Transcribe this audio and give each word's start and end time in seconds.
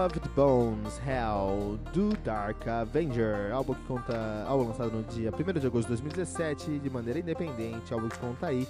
Beloved 0.00 0.30
Bones 0.34 0.98
Hell 1.06 1.78
do 1.92 2.16
Dark 2.24 2.66
Avenger, 2.66 3.52
álbum 3.52 3.74
que 3.74 3.82
conta, 3.82 4.44
álbum 4.46 4.68
lançado 4.68 4.92
no 4.92 5.02
dia 5.02 5.30
1 5.30 5.60
de 5.60 5.66
agosto 5.66 5.88
de 5.88 6.00
2017 6.00 6.78
de 6.78 6.88
maneira 6.88 7.18
independente, 7.18 7.92
álbum 7.92 8.08
que 8.08 8.18
conta 8.18 8.46
aí 8.46 8.66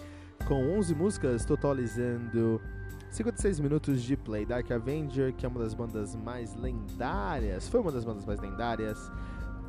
com 0.49 0.77
11 0.77 0.93
músicas, 0.93 1.45
totalizando 1.45 2.61
56 3.13 3.61
minutos 3.61 4.03
de 4.03 4.17
play. 4.17 4.45
Dark 4.45 4.69
Avenger, 4.73 5.33
que 5.33 5.47
é 5.47 5.49
uma 5.49 5.61
das 5.61 5.73
bandas 5.73 6.17
mais 6.17 6.53
lendárias, 6.57 7.69
foi 7.69 7.79
uma 7.79 7.93
das 7.93 8.05
bandas 8.05 8.25
mais 8.25 8.41
lendárias 8.41 8.99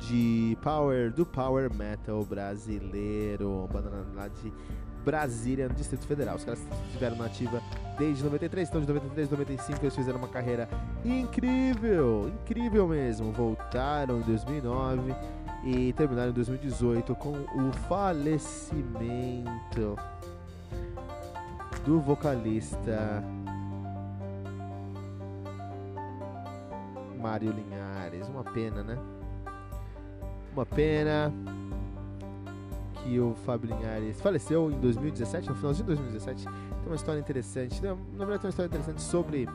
de 0.00 0.58
power 0.62 1.12
do 1.12 1.24
power 1.24 1.72
metal 1.72 2.24
brasileiro, 2.24 3.68
banda 3.72 4.04
lá 4.16 4.26
de 4.26 4.52
Brasília, 5.04 5.68
no 5.68 5.74
Distrito 5.74 6.06
Federal. 6.06 6.36
Os 6.36 6.44
caras 6.44 6.60
estiveram 6.86 7.16
na 7.16 7.26
ativa 7.26 7.60
desde 7.98 8.24
93, 8.24 8.68
então 8.68 8.80
de 8.80 8.86
93 8.86 9.30
95 9.30 9.80
eles 9.82 9.94
fizeram 9.94 10.18
uma 10.18 10.28
carreira 10.28 10.68
incrível, 11.04 12.32
incrível 12.42 12.88
mesmo. 12.88 13.32
Voltaram 13.32 14.20
em 14.20 14.22
2009 14.22 15.14
e 15.64 15.92
terminaram 15.92 16.30
em 16.30 16.34
2018 16.34 17.14
com 17.14 17.32
o 17.32 17.72
falecimento 17.88 19.96
do 21.84 22.00
vocalista 22.00 23.22
Mário 27.20 27.52
Linhares. 27.52 28.28
Uma 28.28 28.44
pena, 28.44 28.82
né? 28.82 28.98
Uma 30.52 30.66
pena 30.66 31.32
que 33.02 33.18
o 33.18 33.34
Fábio 33.44 33.74
Linhares 33.74 34.20
faleceu 34.20 34.70
em 34.70 34.78
2017, 34.78 35.48
no 35.48 35.54
finalzinho 35.54 35.86
de 35.86 35.94
2017. 35.94 36.44
Tem 36.44 36.54
uma 36.86 36.96
história 36.96 37.20
interessante, 37.20 37.80
na 37.82 37.94
verdade 38.24 38.40
tem 38.40 38.46
uma 38.46 38.50
história 38.50 38.68
interessante 38.68 39.02
sobre 39.02 39.48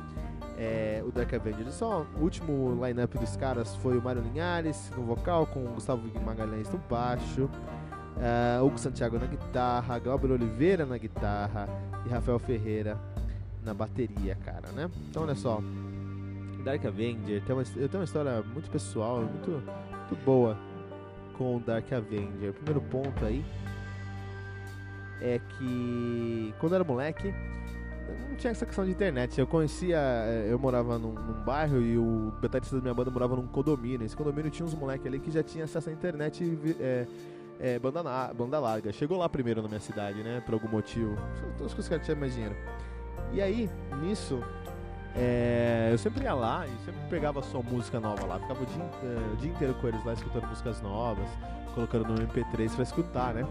é, 0.58 1.04
o 1.06 1.12
Dark 1.12 1.34
Avengers. 1.34 1.74
Só 1.76 2.06
o 2.20 2.24
último 2.24 2.86
line-up 2.86 3.18
dos 3.18 3.36
caras 3.38 3.76
foi 3.78 3.98
o 3.98 4.02
Mário 4.02 4.22
Linhares 4.22 4.92
no 4.96 5.04
vocal, 5.04 5.46
com 5.48 5.64
o 5.64 5.70
Gustavo 5.70 6.02
Magalhães 6.26 6.70
no 6.70 6.78
baixo, 6.90 7.44
uh, 7.44 8.66
Hugo 8.66 8.78
Santiago 8.78 9.18
na 9.18 9.28
guitarra, 9.28 10.00
Gabriel 10.00 10.36
Oliveira 10.36 10.86
na 10.86 10.98
guitarra 10.98 11.70
e 12.06 12.10
Rafael 12.10 12.40
Ferreira 12.40 12.98
na 13.64 13.74
bateria, 13.74 14.36
cara, 14.44 14.72
né? 14.72 14.90
Então 15.10 15.24
olha 15.24 15.36
só, 15.36 15.62
Dark 16.64 16.86
Avenger 16.86 17.44
tem 17.44 17.56
uma, 17.56 17.64
eu 17.76 17.88
tenho 17.88 18.02
uma 18.02 18.06
história 18.06 18.42
muito 18.42 18.70
pessoal, 18.70 19.22
muito, 19.22 19.52
muito 19.52 20.26
boa 20.26 20.58
com 21.38 21.60
Dark 21.60 21.92
Avenger. 21.92 22.51
O 22.51 22.54
primeiro 22.54 22.81
ponto 22.81 23.25
aí 23.25 23.45
é 25.22 25.39
que 25.39 26.54
quando 26.60 26.74
eu 26.74 26.75
era 26.78 26.84
moleque, 26.84 27.34
não 28.30 28.36
tinha 28.36 28.51
essa 28.51 28.66
questão 28.66 28.86
de 28.86 28.92
internet. 28.92 29.39
Eu 29.39 29.48
conhecia, 29.48 29.98
eh, 29.98 30.48
eu 30.50 30.60
morava 30.60 30.98
num, 30.98 31.13
num 31.13 31.44
bairro 31.44 31.81
e 31.81 31.98
o 31.98 32.34
baterista 32.42 32.78
da 32.78 32.81
minha 32.81 32.94
banda 32.94 33.12
morava 33.12 33.36
num 33.36 33.48
condomínio. 33.48 34.06
Esse 34.06 34.16
condomínio 34.16 34.50
tinha 34.50 34.66
uns 34.66 34.74
moleques 34.74 35.06
ali 35.06 35.19
que 35.19 35.31
já 35.31 35.44
tinha 35.44 35.66
acesso 35.66 35.89
à 35.89 35.94
internet 35.94 36.57
é, 36.80 37.07
é, 37.60 37.80
banda, 37.80 38.04
na, 38.04 38.34
banda 38.34 38.60
larga. 38.60 38.92
Chegou 38.92 39.18
lá 39.18 39.28
primeiro 39.28 39.62
na 39.62 39.68
minha 39.68 39.80
cidade, 39.80 40.24
né? 40.24 40.42
Por 40.45 40.54
algum 40.54 40.69
motivo. 40.69 41.16
Todos 41.57 41.78
os 41.78 41.88
caras 41.88 42.06
tinham 42.06 42.19
mais 42.19 42.34
dinheiro. 42.34 42.56
E 43.34 43.42
aí, 43.42 43.69
nisso, 44.01 44.42
é, 45.15 45.89
eu 45.92 45.98
sempre 45.98 46.24
ia 46.24 46.33
lá 46.33 46.65
e 46.68 46.86
sempre 46.86 47.01
pegava 47.09 47.42
só 47.42 47.62
música 47.62 48.00
nova 48.00 48.25
lá. 48.25 48.39
Ficava 48.39 48.62
o 48.62 48.65
dia, 48.65 48.83
o 49.33 49.36
dia 49.38 49.51
inteiro 49.51 49.74
com 49.75 49.88
eles 49.88 50.04
lá 50.04 50.13
escutando 50.13 50.48
músicas 50.48 50.81
novas, 50.81 51.27
colocando 51.74 52.07
no 52.07 52.27
MP3 52.27 52.74
pra 52.74 52.83
escutar, 52.83 53.33
né? 53.33 53.45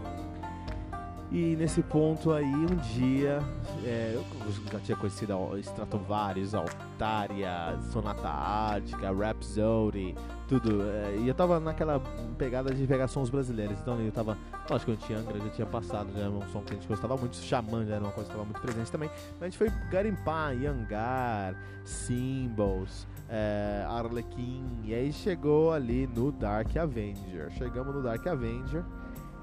E 1.29 1.57
nesse 1.57 1.83
ponto 1.83 2.31
aí, 2.31 2.45
um 2.45 2.75
dia, 2.93 3.41
é, 3.83 4.13
eu 4.15 4.23
já 4.71 4.79
tinha 4.79 4.97
conhecido 4.97 5.33
Stratovarius, 5.57 6.53
Altaria, 6.53 7.77
Sonata 7.91 8.29
Ártica, 8.29 9.11
Rhapsody, 9.11 10.15
tudo. 10.47 10.81
É, 10.83 11.17
e 11.17 11.27
eu 11.27 11.33
tava 11.33 11.59
naquela 11.59 11.99
pegada 12.37 12.73
de 12.73 12.87
pegar 12.87 13.09
sons 13.09 13.29
brasileiros. 13.29 13.77
Então 13.79 13.99
eu 13.99 14.11
tava, 14.11 14.37
lógico 14.69 14.91
eu 14.91 14.97
tinha 14.97 15.19
Angra, 15.19 15.37
já 15.37 15.49
tinha 15.49 15.67
passado, 15.67 16.09
já 16.13 16.21
era 16.21 16.31
um 16.31 16.41
som 16.49 16.61
que 16.61 16.71
a 16.71 16.75
gente 16.75 16.87
gostava 16.87 17.17
muito. 17.17 17.35
Xamã 17.35 17.85
já 17.85 17.95
era 17.95 18.03
uma 18.03 18.13
coisa 18.13 18.29
que 18.29 18.33
estava 18.33 18.45
muito 18.45 18.61
presente 18.61 18.89
também. 18.89 19.09
Mas 19.33 19.41
a 19.41 19.45
gente 19.45 19.57
foi 19.57 19.69
garimpar, 19.91 20.53
Yangar, 20.53 21.55
Symbols, 21.83 23.05
é, 23.29 23.85
Arlequim. 23.85 24.65
E 24.85 24.93
aí 24.93 25.11
chegou 25.11 25.73
ali 25.73 26.07
no 26.07 26.31
Dark 26.31 26.75
Avenger. 26.77 27.51
Chegamos 27.51 27.93
no 27.93 28.01
Dark 28.01 28.25
Avenger. 28.25 28.85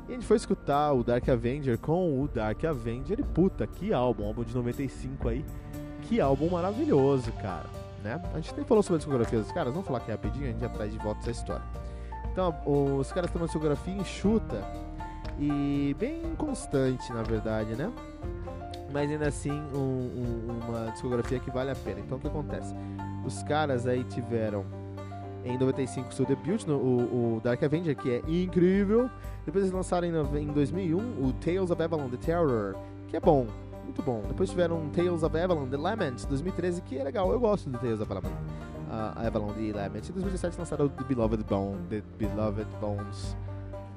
E 0.06 0.12
a 0.12 0.14
gente 0.14 0.26
foi 0.26 0.36
escutar 0.36 0.92
o 0.92 1.02
Dark 1.02 1.26
Avenger 1.28 1.78
com 1.78 2.20
o 2.20 2.28
Dark 2.28 2.62
Avenger 2.64 3.18
e 3.20 3.22
puta, 3.22 3.66
que 3.66 3.92
álbum, 3.92 4.26
álbum 4.26 4.44
de 4.44 4.54
95 4.54 5.28
aí. 5.28 5.44
Que 6.02 6.20
álbum 6.20 6.50
maravilhoso, 6.50 7.32
cara. 7.32 7.68
Né? 8.02 8.20
A 8.34 8.36
gente 8.36 8.54
nem 8.54 8.66
falou 8.66 8.82
sobre 8.82 8.96
a 8.96 8.98
discografia 8.98 9.38
dos 9.38 9.50
caras, 9.50 9.72
vamos 9.72 9.86
falar 9.86 9.98
aqui 9.98 10.10
rapidinho, 10.10 10.44
a 10.44 10.50
gente 10.50 10.60
já 10.60 10.68
traz 10.68 10.92
de 10.92 10.98
volta 10.98 11.20
essa 11.20 11.30
história. 11.30 11.64
Então, 12.30 12.54
os 12.98 13.10
caras 13.12 13.30
têm 13.30 13.40
uma 13.40 13.46
discografia 13.46 13.94
enxuta 13.94 14.62
e 15.38 15.96
bem 15.98 16.34
constante, 16.36 17.10
na 17.12 17.22
verdade, 17.22 17.74
né? 17.74 17.90
Mas 18.92 19.10
ainda 19.10 19.28
assim, 19.28 19.52
um, 19.74 19.78
um, 19.78 20.60
uma 20.68 20.90
discografia 20.92 21.40
que 21.40 21.50
vale 21.50 21.70
a 21.70 21.74
pena. 21.74 22.00
Então, 22.00 22.18
o 22.18 22.20
que 22.20 22.26
acontece? 22.26 22.74
Os 23.24 23.42
caras 23.44 23.86
aí 23.86 24.04
tiveram 24.04 24.64
em 25.44 25.58
95 25.58 26.14
seu 26.14 26.24
debut, 26.24 26.64
no, 26.66 26.76
o, 26.76 27.36
o, 27.36 27.40
Dark 27.40 27.62
Avenger, 27.62 27.94
que 27.94 28.10
é 28.10 28.22
incrível. 28.26 29.10
Depois 29.44 29.64
eles 29.64 29.74
lançaram 29.74 30.06
em, 30.06 30.40
em 30.40 30.46
2001 30.46 30.98
o 30.98 31.32
Tales 31.34 31.70
of 31.70 31.82
Avalon 31.82 32.08
The 32.08 32.16
Terror, 32.16 32.74
que 33.08 33.16
é 33.16 33.20
bom, 33.20 33.46
muito 33.84 34.02
bom. 34.02 34.22
Depois 34.26 34.48
tiveram 34.48 34.88
Tales 34.90 35.22
of 35.22 35.36
Avalon 35.36 35.66
The 35.68 35.76
Lament, 35.76 36.26
2013, 36.26 36.82
que 36.82 36.98
é 36.98 37.04
legal, 37.04 37.30
eu 37.30 37.38
gosto 37.38 37.68
do 37.68 37.78
Tales 37.78 38.00
of 38.00 38.10
Avalon. 38.10 38.34
Uh, 38.88 39.26
Avalon 39.26 39.52
The 39.52 39.72
Lament. 39.72 40.08
Em 40.08 40.12
2017 40.12 40.58
lançaram 40.58 40.86
o 40.86 40.88
The 40.88 41.04
Beloved 41.04 41.44
Bone, 41.44 41.78
The 41.88 42.02
Beloved 42.18 42.68
Bones 42.80 43.36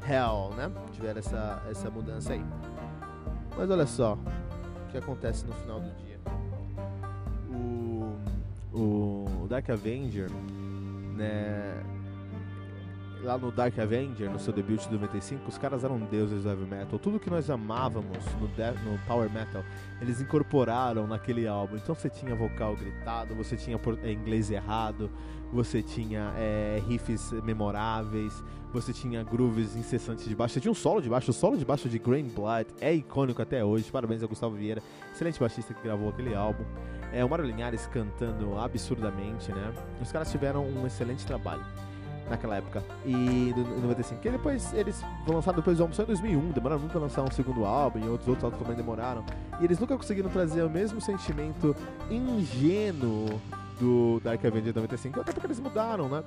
Hell, 0.08 0.54
né? 0.56 0.72
Tiveram 0.92 1.20
essa, 1.20 1.64
essa 1.70 1.90
mudança 1.90 2.34
aí. 2.34 2.44
Mas 3.58 3.70
olha 3.70 3.88
só 3.88 4.14
o 4.14 4.92
que 4.92 4.98
acontece 4.98 5.46
no 5.46 5.54
final 5.54 5.80
do 5.80 5.90
dia. 5.96 6.18
O, 7.50 8.16
o 8.74 9.48
Dark 9.48 9.70
Avenger 9.70 10.30
né? 11.18 11.97
Lá 13.24 13.38
no 13.38 13.52
Dark 13.52 13.78
Avenger, 13.80 14.30
no 14.30 14.38
seu 14.38 14.54
debut 14.54 14.80
de 14.80 14.92
95, 14.92 15.50
os 15.50 15.58
caras 15.58 15.84
eram 15.84 16.00
deuses 16.00 16.44
do 16.44 16.50
heavy 16.50 16.66
metal. 16.66 17.00
Tudo 17.00 17.20
que 17.20 17.30
nós 17.30 17.50
amávamos 17.50 18.18
no, 18.36 18.48
no 18.92 19.00
power 19.08 19.30
metal, 19.32 19.64
eles 20.00 20.22
incorporaram 20.22 21.08
naquele 21.08 21.48
álbum. 21.48 21.78
Então 21.78 21.96
você 21.96 22.10
tinha 22.10 22.36
vocal 22.36 22.76
gritado, 22.76 23.34
você 23.34 23.56
tinha 23.56 23.80
é, 24.04 24.12
inglês 24.12 24.52
errado, 24.52 25.10
você 25.52 25.82
tinha 25.82 26.32
é, 26.38 26.82
riffs 26.88 27.32
memoráveis, 27.44 28.44
você 28.72 28.94
tinha 28.94 29.24
grooves 29.24 29.76
incessantes 29.76 30.26
de 30.26 30.36
baixo. 30.36 30.54
Você 30.54 30.60
tinha 30.60 30.72
um 30.72 30.76
solo 30.76 31.02
de 31.02 31.10
baixo, 31.10 31.32
o 31.32 31.34
solo 31.34 31.58
de 31.58 31.66
baixo 31.66 31.90
de 31.90 31.98
Green 31.98 32.28
Blood 32.28 32.68
é 32.80 32.94
icônico 32.94 33.42
até 33.42 33.66
hoje. 33.66 33.92
Parabéns 33.92 34.22
a 34.22 34.28
Gustavo 34.28 34.56
Vieira, 34.56 34.82
excelente 35.12 35.40
baixista 35.40 35.74
que 35.74 35.82
gravou 35.82 36.10
aquele 36.10 36.36
álbum. 36.36 36.64
É, 37.12 37.26
o 37.26 37.30
Mário 37.30 37.46
Linhares 37.46 37.88
cantando 37.88 38.60
absurdamente, 38.60 39.52
né? 39.52 39.74
Os 40.02 40.12
caras 40.12 40.30
tiveram 40.30 40.66
um 40.66 40.86
excelente 40.86 41.26
trabalho 41.26 41.66
naquela 42.30 42.58
época. 42.58 42.84
E 43.06 43.14
em 43.52 43.82
95. 43.82 44.22
Que 44.22 44.30
depois 44.30 44.74
eles 44.74 45.02
vão 45.26 45.36
lançar 45.36 45.54
depois 45.54 45.78
do 45.78 45.84
álbum 45.84 45.94
só 45.94 46.04
em 46.04 46.08
2001. 46.08 46.52
Demoraram 46.52 46.80
muito 46.80 46.92
pra 46.92 47.02
lançar 47.02 47.24
um 47.24 47.32
segundo 47.32 47.66
álbum 47.66 48.00
e 48.00 48.08
outros 48.08 48.28
outros 48.28 48.44
álbuns 48.44 48.62
também 48.62 48.76
demoraram. 48.76 49.24
E 49.60 49.66
eles 49.66 49.80
nunca 49.80 49.96
conseguiram 49.96 50.30
trazer 50.30 50.64
o 50.64 50.70
mesmo 50.70 51.02
sentimento 51.02 51.76
ingênuo 52.10 53.42
do 53.80 54.20
Dark 54.24 54.44
Avenger 54.44 54.74
95. 54.76 55.22
Até 55.22 55.32
porque 55.32 55.48
eles 55.48 55.60
mudaram, 55.60 56.10
né? 56.10 56.24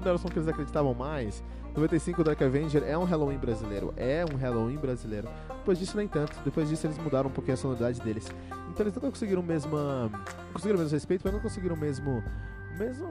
Não 0.00 0.02
era 0.02 0.14
o 0.14 0.18
som 0.18 0.28
que 0.28 0.38
eles 0.38 0.48
acreditavam 0.48 0.94
mais. 0.94 1.42
95 1.74 2.24
Dark 2.24 2.40
Avenger 2.40 2.82
é 2.84 2.96
um 2.96 3.04
Halloween 3.04 3.38
brasileiro. 3.38 3.92
É 3.96 4.24
um 4.24 4.36
Halloween 4.36 4.76
brasileiro. 4.76 5.28
Depois 5.48 5.78
disso, 5.78 5.96
nem 5.96 6.08
tanto. 6.08 6.38
Depois 6.44 6.68
disso, 6.68 6.86
eles 6.86 6.96
mudaram 6.98 7.28
um 7.28 7.32
pouquinho 7.32 7.54
a 7.54 7.56
sonoridade 7.56 8.00
deles. 8.00 8.32
Então 8.70 8.86
eles 8.86 8.94
não 8.94 9.10
conseguiram 9.10 9.42
o 9.42 9.44
mesmo. 9.44 9.76
Conseguiram 10.52 10.78
o 10.78 10.82
mesmo 10.82 10.94
respeito, 10.94 11.22
mas 11.24 11.34
não 11.34 11.40
conseguiram 11.40 11.74
o 11.74 11.78
mesmo. 11.78 12.22
mesmo. 12.78 13.08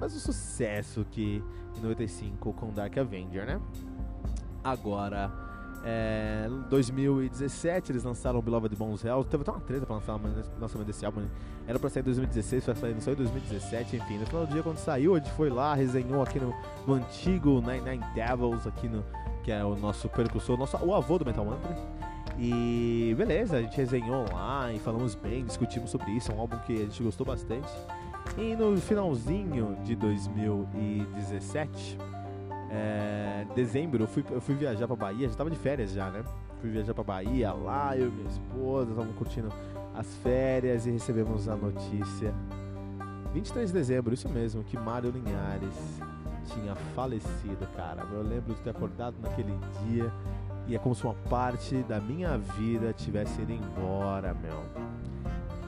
Mesmo 0.00 0.20
sucesso 0.20 1.04
que 1.10 1.42
em 1.76 1.80
95 1.80 2.52
com 2.52 2.72
Dark 2.72 2.96
Avenger, 2.96 3.46
né? 3.46 3.60
Agora. 4.62 5.46
É, 5.88 6.48
2017 6.68 7.92
eles 7.92 8.02
lançaram 8.02 8.40
o 8.40 8.42
Beloved 8.42 8.74
Bones 8.74 9.04
Hell. 9.04 9.22
Teve 9.22 9.42
até 9.42 9.52
uma 9.52 9.60
treta 9.60 9.86
pra 9.86 9.94
lançar 9.94 10.16
o 10.16 10.60
lançamento 10.60 10.86
desse 10.86 11.06
álbum. 11.06 11.24
Era 11.68 11.78
pra 11.78 11.88
sair 11.88 12.00
em 12.00 12.06
2016, 12.06 12.64
foi 12.64 12.74
sair, 12.74 13.00
só 13.00 13.12
em 13.12 13.14
2017, 13.14 13.96
enfim. 13.96 14.18
No 14.18 14.26
final 14.26 14.46
do 14.46 14.52
dia, 14.52 14.62
quando 14.64 14.78
saiu, 14.78 15.14
a 15.14 15.18
gente 15.18 15.30
foi 15.32 15.48
lá, 15.48 15.74
resenhou 15.74 16.22
aqui 16.22 16.40
no, 16.40 16.52
no 16.86 16.94
antigo 16.94 17.60
Nine 17.60 17.82
Nine 17.82 18.04
Devils, 18.14 18.66
aqui 18.66 18.88
no. 18.88 19.04
Que 19.44 19.52
é 19.52 19.64
o 19.64 19.76
nosso 19.76 20.08
percussor, 20.08 20.58
nosso, 20.58 20.76
o 20.78 20.92
avô 20.92 21.18
do 21.18 21.24
Metal 21.24 21.44
Mantra. 21.44 21.76
E 22.38 23.14
beleza, 23.16 23.58
a 23.58 23.62
gente 23.62 23.76
resenhou 23.76 24.26
lá 24.32 24.72
e 24.72 24.78
falamos 24.78 25.14
bem, 25.14 25.44
discutimos 25.44 25.90
sobre 25.90 26.10
isso. 26.10 26.32
É 26.32 26.34
um 26.34 26.40
álbum 26.40 26.58
que 26.66 26.72
a 26.72 26.84
gente 26.84 27.02
gostou 27.02 27.24
bastante. 27.24 27.70
E 28.36 28.54
no 28.54 28.76
finalzinho 28.78 29.78
de 29.82 29.96
2017, 29.96 31.98
é, 32.70 33.46
dezembro, 33.54 34.04
eu 34.04 34.08
fui, 34.08 34.22
eu 34.30 34.40
fui 34.40 34.54
viajar 34.54 34.86
pra 34.86 34.96
Bahia, 34.96 35.28
já 35.28 35.34
tava 35.34 35.50
de 35.50 35.56
férias 35.56 35.92
já, 35.92 36.10
né? 36.10 36.22
Fui 36.60 36.70
viajar 36.70 36.92
pra 36.92 37.02
Bahia, 37.02 37.52
lá 37.52 37.96
eu 37.96 38.08
e 38.08 38.10
minha 38.10 38.28
esposa, 38.28 38.90
estavam 38.90 39.12
curtindo 39.14 39.48
as 39.94 40.14
férias 40.16 40.86
e 40.86 40.90
recebemos 40.90 41.48
a 41.48 41.56
notícia 41.56 42.34
23 43.32 43.68
de 43.68 43.74
dezembro, 43.74 44.14
isso 44.14 44.28
mesmo, 44.28 44.62
que 44.64 44.78
Mário 44.78 45.10
Linhares 45.10 46.00
tinha 46.46 46.74
falecido, 46.94 47.66
cara. 47.76 48.02
Eu 48.12 48.22
lembro 48.22 48.54
de 48.54 48.60
ter 48.60 48.70
acordado 48.70 49.16
naquele 49.22 49.52
dia 49.84 50.12
e 50.66 50.74
é 50.74 50.78
como 50.78 50.94
se 50.94 51.04
uma 51.04 51.14
parte 51.28 51.76
da 51.82 52.00
minha 52.00 52.38
vida 52.38 52.92
tivesse 52.92 53.42
ido 53.42 53.52
embora, 53.52 54.34
meu. 54.34 54.64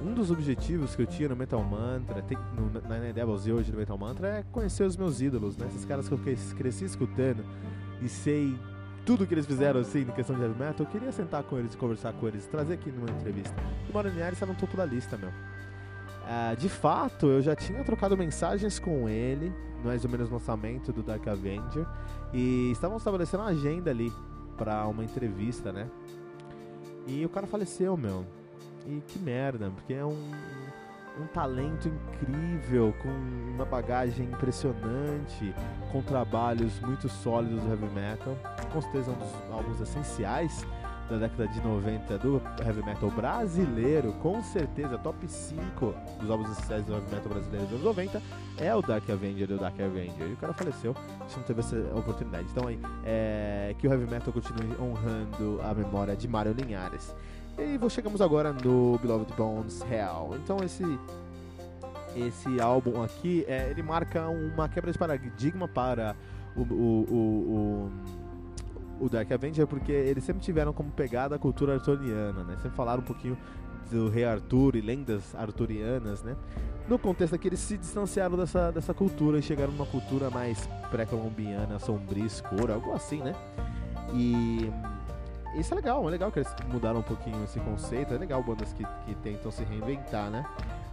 Um 0.00 0.14
dos 0.14 0.31
objetivos 0.31 0.95
que 0.95 1.02
eu 1.02 1.07
tinha 1.07 1.28
no 1.28 1.37
Metal 1.37 1.62
Mantra, 1.62 2.23
tem, 2.23 2.38
no, 2.57 2.71
na 2.88 2.99
Nine 2.99 3.12
Devils 3.12 3.47
e 3.47 3.52
hoje 3.52 3.73
no 3.73 3.78
Metal 3.78 3.99
Mantra, 3.99 4.28
é 4.28 4.45
conhecer 4.52 4.85
os 4.85 4.97
meus 4.97 5.21
ídolos, 5.21 5.57
né? 5.57 5.67
Esses 5.67 5.85
caras 5.85 6.09
que 6.09 6.14
eu 6.14 6.21
cresci 6.57 6.85
escutando 6.85 7.45
e 8.00 8.09
sei 8.09 8.57
tudo 9.05 9.26
que 9.26 9.35
eles 9.35 9.47
fizeram 9.47 9.81
assim 9.81 10.00
em 10.00 10.07
questão 10.07 10.37
de 10.37 10.43
heavy 10.43 10.59
metal. 10.59 10.87
Eu 10.87 10.87
queria 10.87 11.11
sentar 11.11 11.43
com 11.43 11.59
eles, 11.59 11.75
conversar 11.75 12.12
com 12.12 12.28
eles, 12.28 12.47
trazer 12.47 12.75
aqui 12.75 12.90
numa 12.90 13.11
entrevista. 13.11 13.55
E 13.87 13.90
o 13.90 13.95
Mário 13.95 14.11
Linhares 14.11 14.35
está 14.35 14.47
no 14.47 14.55
topo 14.55 14.76
da 14.76 14.85
lista, 14.85 15.17
meu. 15.17 15.31
Uh, 15.31 16.55
de 16.59 16.69
fato, 16.69 17.26
eu 17.26 17.40
já 17.40 17.57
tinha 17.57 17.83
trocado 17.83 18.17
mensagens 18.17 18.78
com 18.78 19.09
ele, 19.09 19.50
mais 19.83 20.05
ou 20.05 20.11
menos 20.11 20.28
no 20.28 20.35
lançamento 20.35 20.93
do 20.93 21.02
Dark 21.02 21.26
Avenger, 21.26 21.87
e 22.35 22.71
estavam 22.71 22.99
estabelecendo 22.99 23.43
uma 23.43 23.49
agenda 23.49 23.90
ali 23.90 24.12
para 24.59 24.87
uma 24.87 25.02
entrevista, 25.02 25.73
né? 25.73 25.88
E 27.07 27.25
o 27.25 27.31
cara 27.31 27.47
faleceu, 27.47 27.97
meu. 27.97 28.26
E 28.88 29.02
que 29.07 29.18
merda, 29.18 29.71
porque 29.71 29.92
é 29.92 30.02
um, 30.02 30.33
um 31.21 31.26
talento 31.26 31.88
incrível, 31.88 32.95
com 33.02 33.09
uma 33.54 33.66
bagagem 33.66 34.25
impressionante, 34.25 35.54
com 35.92 36.00
trabalhos 36.00 36.80
muito 36.80 37.07
sólidos 37.07 37.62
do 37.62 37.68
heavy 37.68 37.87
metal. 37.95 38.35
Com 38.73 38.80
certeza 38.80 39.11
é 39.11 39.14
um 39.14 39.18
dos 39.18 39.52
álbuns 39.52 39.80
essenciais 39.83 40.66
da 41.11 41.18
década 41.18 41.49
de 41.49 41.61
90 41.61 42.18
do 42.18 42.40
heavy 42.64 42.83
metal 42.83 43.11
brasileiro, 43.11 44.14
com 44.14 44.42
certeza, 44.42 44.97
top 44.97 45.28
5 45.28 45.95
dos 46.21 46.30
álbuns 46.30 46.50
essenciais 46.52 46.87
do 46.87 46.95
heavy 46.95 47.14
metal 47.14 47.28
brasileiro 47.28 47.66
dos 47.66 47.75
anos 47.75 47.85
90 47.85 48.23
é 48.57 48.75
o 48.75 48.80
Dark 48.80 49.09
Avenger 49.11 49.50
e 49.50 49.54
o 49.54 49.59
Dark 49.59 49.78
Avenger. 49.78 50.28
E 50.28 50.33
o 50.33 50.37
cara 50.37 50.54
faleceu, 50.54 50.97
a 51.21 51.25
gente 51.25 51.37
não 51.37 51.45
teve 51.45 51.61
essa 51.61 51.76
oportunidade. 51.95 52.49
Então 52.50 52.66
aí, 52.66 52.78
é, 53.04 53.75
que 53.78 53.87
o 53.87 53.92
heavy 53.92 54.11
metal 54.11 54.33
continue 54.33 54.75
honrando 54.80 55.61
a 55.62 55.75
memória 55.75 56.16
de 56.16 56.26
Mário 56.26 56.52
Linhares. 56.52 57.14
E 57.58 57.90
chegamos 57.90 58.20
agora 58.20 58.52
no 58.52 58.98
Beloved 58.98 59.32
Bones 59.34 59.82
Hell. 59.82 60.36
Então 60.36 60.58
esse 60.64 60.84
esse 62.16 62.60
álbum 62.60 63.02
aqui, 63.02 63.44
é, 63.46 63.70
ele 63.70 63.82
marca 63.82 64.28
uma 64.28 64.68
quebra 64.68 64.90
de 64.90 64.98
paradigma 64.98 65.68
para 65.68 66.16
o, 66.56 66.62
o, 66.62 66.64
o, 66.64 67.90
o, 69.00 69.04
o 69.04 69.08
Dark 69.08 69.30
Avenger, 69.30 69.66
porque 69.66 69.92
eles 69.92 70.24
sempre 70.24 70.42
tiveram 70.42 70.72
como 70.72 70.90
pegada 70.90 71.36
a 71.36 71.38
cultura 71.38 71.74
arturiana, 71.74 72.42
né? 72.44 72.56
Sempre 72.56 72.76
falaram 72.76 73.02
um 73.02 73.04
pouquinho 73.04 73.36
do 73.90 74.08
rei 74.08 74.24
Arthur 74.24 74.76
e 74.76 74.80
lendas 74.80 75.34
arturianas, 75.34 76.22
né? 76.22 76.36
No 76.88 76.98
contexto 76.98 77.34
aqui, 77.34 77.48
eles 77.48 77.60
se 77.60 77.76
distanciaram 77.76 78.36
dessa, 78.36 78.72
dessa 78.72 78.94
cultura 78.94 79.38
e 79.38 79.42
chegaram 79.42 79.72
numa 79.72 79.86
cultura 79.86 80.30
mais 80.30 80.68
pré-colombiana, 80.90 81.78
sombria, 81.78 82.24
escura, 82.24 82.74
algo 82.74 82.92
assim, 82.92 83.20
né? 83.22 83.34
E 84.14 84.70
isso 85.55 85.73
é 85.73 85.76
legal, 85.76 86.07
é 86.07 86.11
legal 86.11 86.31
que 86.31 86.38
eles 86.38 86.55
mudaram 86.71 87.00
um 87.00 87.02
pouquinho 87.02 87.43
esse 87.45 87.59
conceito, 87.61 88.14
é 88.14 88.19
legal 88.19 88.43
bandas 88.43 88.73
que, 88.73 88.85
que 89.05 89.14
tentam 89.17 89.50
se 89.50 89.64
reinventar, 89.64 90.31
né? 90.31 90.45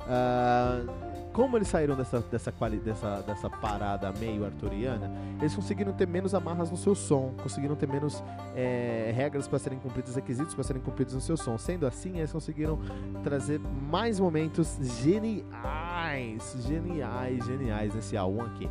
Uh, 0.05 1.33
como 1.33 1.57
eles 1.57 1.67
saíram 1.67 1.95
dessa, 1.95 2.21
dessa, 2.21 2.51
quali, 2.51 2.77
dessa, 2.77 3.21
dessa 3.23 3.49
parada 3.49 4.13
meio 4.19 4.45
arturiana, 4.45 5.11
eles 5.39 5.53
conseguiram 5.53 5.91
ter 5.91 6.07
menos 6.07 6.33
amarras 6.33 6.71
no 6.71 6.77
seu 6.77 6.95
som, 6.95 7.33
conseguiram 7.41 7.75
ter 7.75 7.87
menos 7.87 8.23
é, 8.55 9.11
regras 9.13 9.47
para 9.47 9.59
serem 9.59 9.79
cumpridas, 9.79 10.15
requisitos 10.15 10.53
para 10.53 10.63
serem 10.63 10.81
cumpridos 10.81 11.13
no 11.13 11.19
seu 11.19 11.35
som. 11.35 11.57
Sendo 11.57 11.85
assim, 11.85 12.19
eles 12.19 12.31
conseguiram 12.31 12.79
trazer 13.23 13.59
mais 13.59 14.19
momentos 14.19 14.77
geniais, 15.01 16.55
geniais, 16.65 17.45
geniais 17.45 17.93
nesse 17.93 18.15
álbum 18.15 18.43
aqui. 18.43 18.69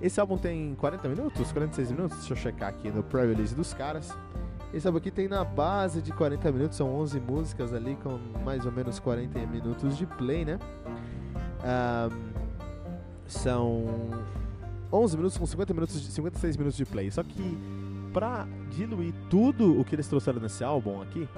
Esse 0.00 0.20
álbum 0.20 0.36
tem 0.36 0.74
40 0.76 1.08
minutos, 1.08 1.50
46 1.50 1.90
minutos, 1.90 2.18
deixa 2.18 2.34
eu 2.34 2.36
checar 2.36 2.68
aqui 2.68 2.90
no 2.90 3.02
pre-release 3.02 3.54
dos 3.54 3.72
caras. 3.72 4.14
Esse 4.74 4.86
álbum 4.86 4.98
aqui 4.98 5.10
tem 5.10 5.28
na 5.28 5.44
base 5.44 6.02
de 6.02 6.12
40 6.12 6.52
minutos, 6.52 6.76
são 6.76 6.94
11 6.96 7.20
músicas 7.20 7.72
ali 7.72 7.96
com 7.96 8.18
mais 8.44 8.66
ou 8.66 8.72
menos 8.72 8.98
40 8.98 9.38
minutos 9.46 9.96
de 9.96 10.06
play, 10.06 10.44
né? 10.44 10.58
Um, 11.64 12.46
são 13.26 13.84
11 14.92 15.16
minutos 15.16 15.38
com 15.38 15.46
50 15.46 15.74
minutos, 15.74 16.00
de, 16.00 16.08
56 16.08 16.56
minutos 16.56 16.76
de 16.76 16.84
play. 16.84 17.10
Só 17.10 17.22
que 17.22 17.58
pra 18.12 18.46
diluir 18.70 19.12
tudo 19.28 19.78
o 19.78 19.84
que 19.84 19.94
eles 19.94 20.08
trouxeram 20.08 20.40
nesse 20.40 20.64
álbum 20.64 21.02
aqui, 21.02 21.28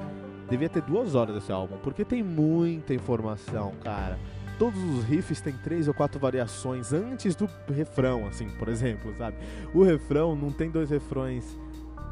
devia 0.49 0.69
ter 0.69 0.83
duas 0.83 1.15
horas 1.15 1.35
desse 1.35 1.51
álbum, 1.51 1.77
porque 1.83 2.05
tem 2.05 2.23
muita 2.23 2.95
informação, 2.95 3.73
cara. 3.83 4.19
Todos 4.59 4.83
os 4.83 5.05
riffs 5.05 5.41
têm 5.41 5.55
três 5.55 5.87
ou 5.87 5.95
quatro 5.95 6.19
variações 6.19 6.93
antes 6.93 7.37
do 7.37 7.49
refrão, 7.73 8.27
assim, 8.27 8.49
por 8.51 8.69
exemplo, 8.69 9.15
sabe? 9.17 9.37
O 9.73 9.85
refrão 9.85 10.35
não 10.35 10.51
tem 10.51 10.71
dois 10.71 10.91
refrões 10.91 11.59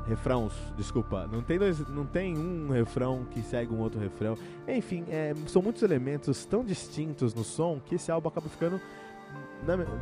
refrãos, 0.09 0.53
desculpa, 0.77 1.29
não 1.31 1.43
tem 1.43 1.59
dois, 1.59 1.79
não 1.89 2.05
tem 2.05 2.37
um 2.37 2.71
refrão 2.71 3.27
que 3.31 3.43
segue 3.43 3.73
um 3.73 3.81
outro 3.81 4.01
refrão. 4.01 4.37
Enfim, 4.69 5.05
é, 5.09 5.35
são 5.47 5.61
muitos 5.61 5.83
elementos 5.83 6.45
tão 6.45 6.65
distintos 6.65 7.35
no 7.35 7.45
som 7.45 7.81
que 7.85 7.97
esse 7.97 8.11
álbum 8.11 8.29
acaba 8.29 8.49
ficando 8.49 8.81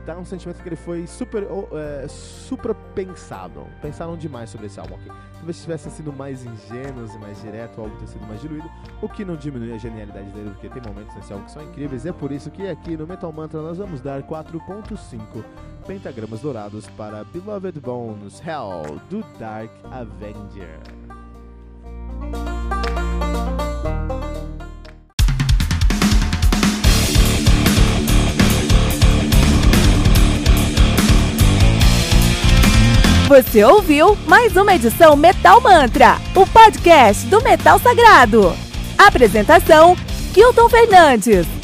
dá 0.05 0.19
um 0.19 0.25
sentimento 0.25 0.63
que 0.63 0.69
ele 0.69 0.77
foi 0.77 1.07
super, 1.07 1.45
é, 1.45 2.09
super 2.09 2.75
pensado. 2.95 3.67
Pensaram 3.81 4.17
demais 4.17 4.51
sobre 4.51 4.67
esse 4.67 4.79
álbum 4.79 4.95
aqui. 4.97 5.09
Talvez 5.35 5.63
tivessem 5.63 5.93
sido 5.93 6.13
mais 6.13 6.45
ingênuos 6.45 7.15
e 7.15 7.19
mais 7.19 7.41
direto, 7.41 7.79
o 7.79 7.83
álbum 7.83 7.97
ter 7.97 8.09
sido 8.09 8.27
mais 8.27 8.41
diluído, 8.41 8.69
o 9.01 9.09
que 9.09 9.25
não 9.25 9.37
diminui 9.37 9.73
a 9.73 9.79
genialidade 9.79 10.31
dele, 10.31 10.51
porque 10.51 10.69
tem 10.69 10.83
momentos 10.83 11.15
nesse 11.15 11.33
álbum 11.33 11.45
que 11.45 11.51
são 11.51 11.63
incríveis. 11.63 12.05
E 12.05 12.09
é 12.09 12.13
por 12.13 12.33
isso 12.33 12.51
que 12.51 12.67
aqui 12.69 12.97
no 12.97 13.07
Metal 13.07 13.33
Mantra 13.33 13.61
nós 13.61 13.79
vamos 13.79 14.01
dar 14.01 14.23
4.5 14.23 15.45
pentagramas 15.85 16.41
dourados 16.41 16.87
para 16.97 17.25
Beloved 17.25 17.79
Bones 17.81 18.41
Hell 18.41 19.01
do 19.11 19.25
Dark 19.39 19.71
Avenger. 19.91 20.81
Você 33.29 33.65
ouviu 33.65 34.17
mais 34.27 34.57
uma 34.57 34.75
edição 34.75 35.17
Metal 35.17 35.61
Mantra, 35.61 36.17
o 36.35 36.47
podcast 36.47 37.27
do 37.27 37.43
Metal 37.43 37.79
Sagrado. 37.79 38.55
Apresentação: 38.99 39.97
Kilton 40.33 40.69
Fernandes. 40.69 41.64